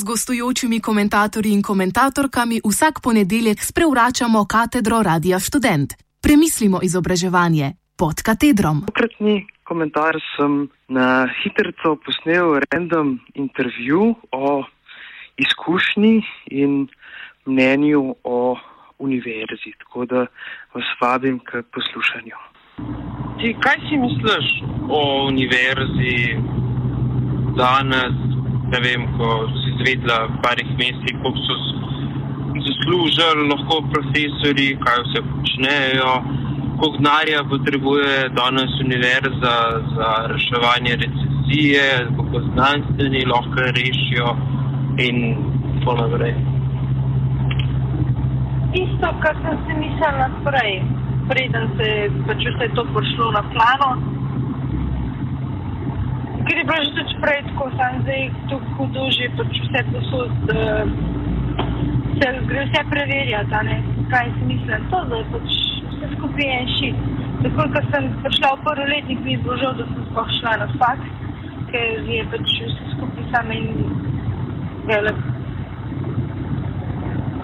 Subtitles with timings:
[0.00, 5.92] z gostujočimi komentatorji in komentatorkami vsak ponedeljek sprevračamo katedro Radia Student.
[6.22, 8.80] Premislimo izobraževanje pod katedrom.
[8.86, 14.64] Tokratni komentar sem na hitro posnel random intervju o
[15.36, 16.88] izkušnji in
[17.46, 18.56] mnenju o
[18.98, 20.26] univerzi, tako da
[20.74, 22.36] vas vabim k poslušanju.
[23.38, 24.46] Ti, kaj si misliš
[24.88, 26.16] o univerzi
[27.56, 28.29] danes,
[28.70, 29.28] ne vem, ko
[29.60, 31.54] si zvedla v parih mesecih, koliko so
[32.66, 36.12] zaslužili lahko profesori, kaj vse počnejo,
[36.78, 39.56] koliko denarja potrebuje danes univerza
[39.94, 44.28] za reševanje recesije, kako znanstveni lahko rešijo
[45.06, 45.16] in
[45.78, 46.34] tako naprej.
[48.84, 50.72] Isto, kar sem si mislila prej,
[51.28, 54.19] preden se je pač vse to prišlo na plano.
[56.50, 60.34] Ker je bilo že tudi prej tako, sam zdaj tu hudo že pač vse posod,
[60.50, 60.82] uh,
[62.18, 63.76] se gre vse preverjati, ne,
[64.10, 64.88] kaj si mislim.
[64.90, 65.48] To zdaj pač
[65.94, 66.98] vse skupaj en šit.
[67.46, 70.56] Tako, ko sem prišla v prvi letnik, mi je bilo žal, da sem sploh šla
[70.64, 71.14] na faks,
[71.70, 73.70] ker je pač vse skupaj samo en
[74.90, 75.22] velik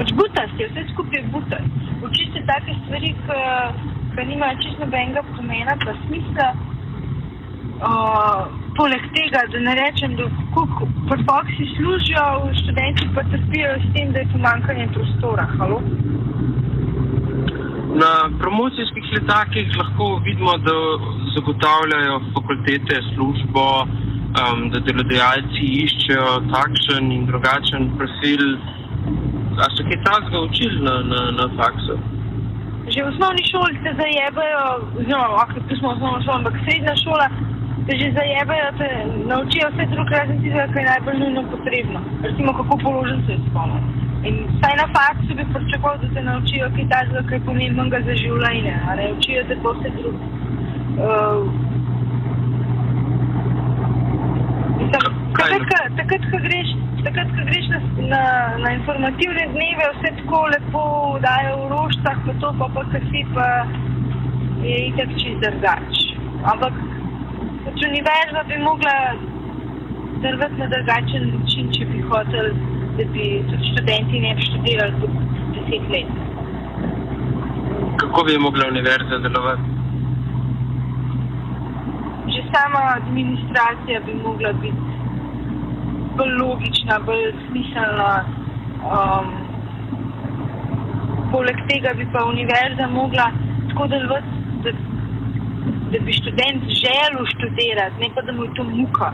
[0.00, 1.84] pač butast je, vse skupaj je butast.
[2.04, 3.16] Učite take stvari,
[4.12, 6.48] ki nimajo čisto nobenega pomena, pa smisla.
[7.80, 10.26] Uh, poleg tega, da ne rečem, da
[11.10, 12.24] prvoksi služijo,
[12.60, 15.44] študenti pa trpijo s tem, da je pomankanje prostora.
[15.58, 15.80] Halo?
[18.02, 20.76] Na promocijskih letakih lahko vidimo, da
[21.34, 23.66] zagotavljajo fakultete službo,
[24.40, 28.44] um, da delodajalci iščejo takšen in drugačen profil
[29.60, 31.94] A so kaj takega učili na, na, na faksu?
[32.92, 34.62] Že v osnovni šoli te zajebajo,
[35.00, 37.26] oziroma, ok, tu smo v osnovni šoli, ampak srednja šola
[37.88, 38.88] že zajebajo, te
[39.26, 42.00] naučijo vse druge razen tistega, kar je najbolj nujno potrebno.
[42.22, 43.84] Recimo, kako položen se spomnim.
[44.28, 48.14] In saj na faksu bi pričakoval, da te naučijo kaj takega, kar je pomembnega za
[48.22, 50.24] življenje, a ne učijo te pa vse druge.
[51.00, 51.42] Uh,
[55.40, 56.70] Takrat, ko greš,
[57.04, 57.78] takrat, ko greš na,
[58.12, 58.22] na,
[58.62, 60.82] na informativne dneve, vse tako lepo
[61.24, 63.48] dajo v roštah, pa to pa pa kasi pa
[64.64, 66.00] je itak čist drugač.
[66.52, 66.74] Ampak
[67.64, 68.94] pač univerza bi mogla
[70.24, 72.46] drvati na drugačen način, če bi hotel,
[72.96, 75.06] da bi tudi študenti ne bi študirali po
[75.56, 76.10] deset let.
[78.00, 79.68] Kako bi mogla univerza delovati?
[82.32, 84.90] Že sama administracija bi mogla biti
[86.16, 88.10] bolj logična, bolj smiselna.
[88.90, 89.26] Um,
[91.32, 93.26] poleg tega bi pa univerza mogla
[93.68, 94.70] tako delovati, da,
[95.92, 99.10] da bi študent želel študirati, ne pa da mu je to muka.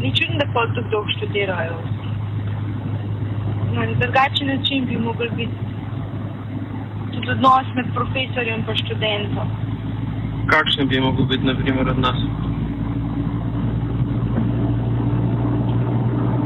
[0.00, 1.76] Ni čudno, da pa to dolgo študirajo.
[3.76, 5.56] Na drugačen način bi mogel biti
[7.12, 9.48] tudi odnos med profesorjem in študentom.
[10.52, 12.20] Kakšen bi mogel biti, na primer, odnos?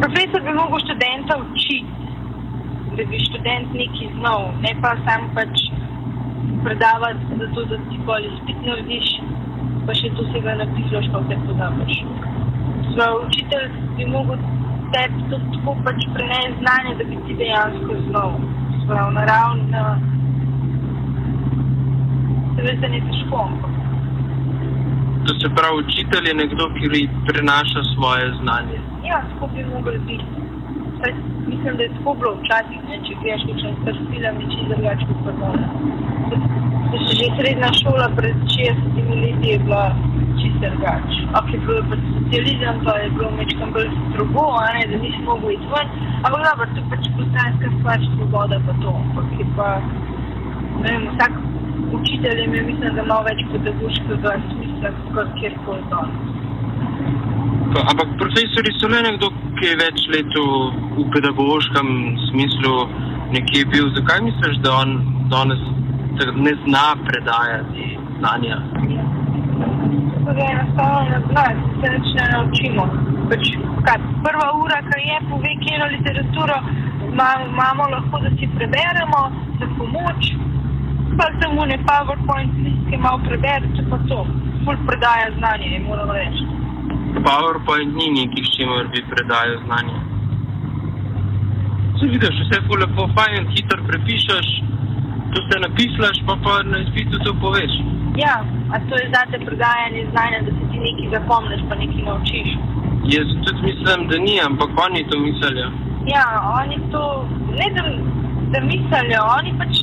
[0.02, 1.84] Profesor bi mogel študenta učiti,
[2.96, 5.54] da bi študent nekaj znal, ne pa sam pač
[6.64, 9.08] predavati, zato, da ti bolj spet narediš,
[9.86, 11.36] pa še to se ga napišeš, pa vse.
[12.90, 13.66] Svoj učitelj
[13.96, 14.38] bi mogel
[14.94, 18.32] tebi tudi tako pač prenesti znanje, da bi ti dejansko znal.
[18.84, 19.84] Svoj naravno,
[22.56, 23.42] seveda ne težko.
[25.26, 28.78] To se pravi, učitelj je nekdo, ki prenaša svoje znanje.
[29.04, 30.49] Ja, tako bi mogli biti.
[31.00, 31.12] Saj,
[31.46, 35.04] mislim, da je tako bilo včasih, ne, če greš nekaj star film, je čisto drugače
[35.08, 35.70] kot pa danes.
[37.18, 39.84] Že srednja šola pred 60 leti je bila
[40.40, 41.20] čisto drugače.
[41.40, 44.44] Ok, je bilo pač socializem, pa je bilo mečkam bolj strogo,
[44.76, 45.88] ne, da nisi mogel iti ven.
[46.24, 48.92] Ampak dobro, to je pač poslanska stvar, svoboda pa to.
[49.04, 49.68] Ampak je pa,
[50.82, 51.32] ne vem, vsak
[51.98, 56.36] učitelj je, mislim, da malo več pedagoškega smisla, kot kjerkoli danes.
[57.90, 59.28] Ampak profesori so le nekdo,
[59.60, 61.88] ki je več let v pedagoškem
[62.30, 62.74] smislu
[63.34, 63.90] nekje bil.
[63.96, 64.94] Zakaj misliš, da on
[65.32, 65.60] danes
[66.44, 68.56] ne zna predajati znanja?
[70.24, 71.44] To je enostavno ne zna,
[71.80, 72.86] se nič ne naučimo.
[73.32, 73.50] Pač,
[73.88, 76.56] kaj, prva ura, ki je pove, kjero literaturo
[77.12, 79.22] imamo, lahko da si preberemo
[79.60, 80.32] za pomoč.
[81.18, 84.24] Pa samo ne PowerPoint listke malo preberete, pa to.
[84.64, 86.49] Ful predaja znanje, moram reči.
[87.18, 89.98] PowerPoint ni nekaj, s čimer bi predajal znanje.
[91.98, 94.48] Se vidiš, vse je lepo, fajn, hitro prepišeš,
[95.32, 97.72] to se napišeš, pa pa na izpitu to poveš.
[98.24, 98.36] Ja,
[98.74, 102.50] a to je zate predajanje znanja, da se ti nekaj zapomniš, pa nekaj naučiš.
[103.14, 105.68] Jaz tudi mislim, da ni, ampak oni to mislijo.
[106.14, 106.26] Ja,
[106.60, 107.02] oni to
[107.58, 107.82] ne da,
[108.52, 109.74] da mislijo, oni pač.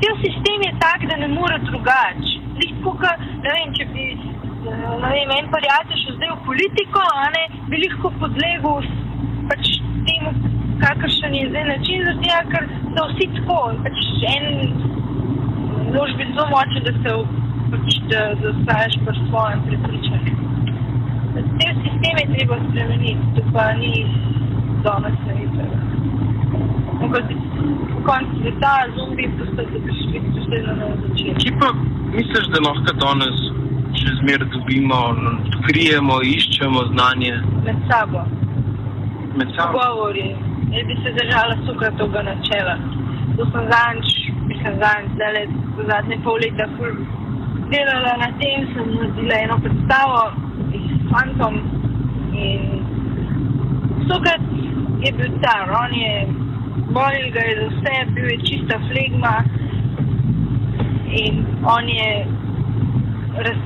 [0.00, 2.30] Cel sistem je tak, da ne more drugače.
[3.42, 4.04] Ne vem, če bi
[4.64, 7.00] ne vem, en prijatelj šel zdaj v politiko,
[7.34, 8.84] ne, bi lahko podlegel
[9.50, 9.70] pač
[10.06, 10.30] temu,
[10.82, 13.58] kakršen je zdaj način, zato ker so vsi tako.
[13.82, 13.98] Pač
[14.30, 14.44] en
[15.94, 17.14] mož biti zelo močen, da se
[17.72, 18.20] pač, da
[18.62, 20.34] staješ pri svojem prepričanju.
[21.58, 23.94] Te sisteme treba spremeniti, to pa ni
[24.86, 25.76] danes ne videti.
[27.02, 27.08] Po
[28.06, 31.34] koncu sveta, zombi, postati, da bi šli vse na novo začeti.
[31.42, 31.74] Kje pa
[32.14, 33.51] misliš, da lahko danes
[34.02, 35.00] še zmeraj dobimo,
[35.32, 37.34] odkrijemo, iščemo znanje?
[37.66, 38.24] Med sabo.
[39.38, 39.78] Med sabo.
[39.78, 40.28] Govori.
[40.72, 42.76] Jaz bi se držala Sokratovega načela.
[43.36, 44.14] To sem zanč,
[44.50, 45.42] mislim zanč, zdaj le
[45.90, 46.96] zadnje pol leta ful
[47.72, 50.22] delala na tem, sem naredila eno predstavo
[50.76, 51.54] s fantom
[52.46, 52.62] in
[54.08, 54.44] Sokrat
[55.04, 56.14] je bil car, on je
[56.96, 59.34] bolil ga je za vse, bil je čista flegma
[61.24, 61.44] in
[61.76, 62.10] on je
[63.46, 63.62] raz,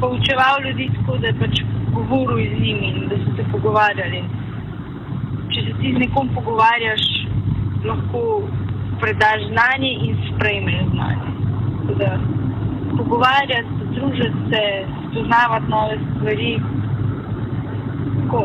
[0.00, 1.60] poučeval ljudi tako, da je pač
[1.94, 4.22] govoril z njimi in da so se pogovarjali.
[5.52, 7.04] Če se ti z nekom pogovarjaš,
[7.84, 8.22] lahko
[9.00, 11.30] predaš znanje in sprejmeš znanje.
[12.00, 12.10] Da,
[12.96, 14.62] pogovarjati se, družiti se,
[15.10, 16.52] spoznavati nove stvari.
[18.16, 18.44] Tako.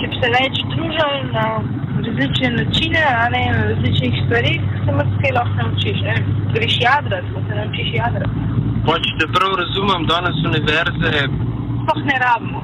[0.00, 1.46] Če bi se več družili na
[2.06, 3.02] različne načine,
[3.34, 6.06] ne na različnih stvarih, se marsikaj lahko naučiš.
[6.08, 6.16] Ne?
[6.54, 8.59] Greš jadrati, se naučiš jadrati.
[8.86, 11.10] Pa če te prav razumem, danes univerze
[11.80, 12.62] Sploh ne rabimo.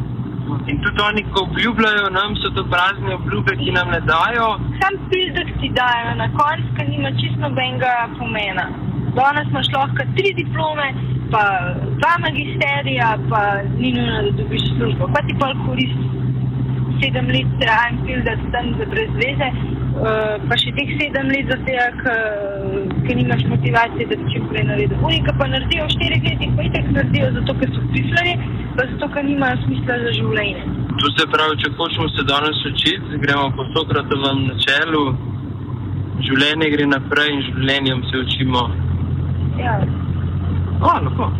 [0.70, 4.46] in tudi oni, ko obljubljajo nam, so to prazne obljube, ki nam ne dajo.
[4.80, 8.66] Sam pildek ti dajo na koncu, ker nima čisto nobenega pomena.
[9.18, 10.88] Danes imaš lahko tri diplome,
[11.32, 11.42] pa
[12.00, 13.42] dva magisterija, pa
[13.80, 15.10] ni nujno, da dobiš službo.
[15.14, 16.06] Pa ti pa koristi
[17.00, 21.56] sedem let trajen pildek tam za brez veze, uh, pa še teh sedem let za
[21.66, 21.86] tega,
[23.06, 24.98] ker nimaš motivacije, da bi čim prej naredil.
[25.08, 28.34] Unika pa naredijo v štirih letih, pa itek naredijo zato, ker so pisali,
[28.76, 30.66] pa zato, ker nimajo smisla za življenje.
[31.00, 35.04] To se pravi, če hočemo se danes učiti, gremo po Sokratovem načelu,
[36.28, 38.66] življenje gre naprej in življenjem se učimo.
[39.60, 39.78] Ja.
[40.80, 41.30] O, lahko.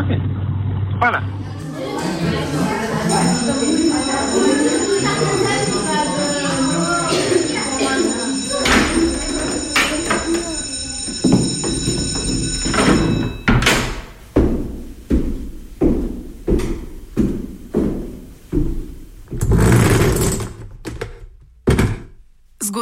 [0.00, 0.16] Ok.
[1.00, 1.22] Hvala.
[4.32, 4.61] Z